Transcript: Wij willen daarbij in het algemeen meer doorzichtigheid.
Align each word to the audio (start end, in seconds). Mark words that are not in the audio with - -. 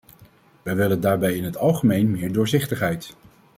Wij 0.63 0.75
willen 0.75 1.01
daarbij 1.01 1.35
in 1.35 1.43
het 1.43 1.57
algemeen 1.57 2.11
meer 2.11 2.31
doorzichtigheid. 2.33 3.15